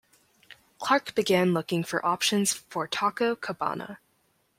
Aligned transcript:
Clark 0.79 1.13
began 1.13 1.53
looking 1.53 1.83
for 1.83 2.03
options 2.03 2.53
for 2.53 2.87
Taco 2.87 3.35
Cabana. 3.35 3.99